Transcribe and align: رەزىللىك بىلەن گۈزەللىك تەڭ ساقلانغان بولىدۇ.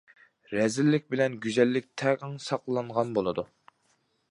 رەزىللىك 0.53 1.05
بىلەن 1.15 1.35
گۈزەللىك 1.43 1.87
تەڭ 2.03 2.35
ساقلانغان 2.47 3.15
بولىدۇ. 3.19 3.47